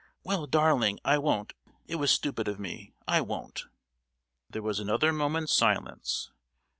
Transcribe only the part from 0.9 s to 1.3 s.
I